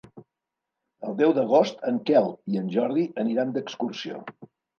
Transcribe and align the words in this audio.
El 1.09 1.13
deu 1.19 1.33
d'agost 1.39 1.83
en 1.91 1.99
Quel 2.07 2.33
i 2.55 2.59
en 2.63 2.73
Jordi 2.77 3.05
aniran 3.27 3.53
d'excursió. 3.61 4.25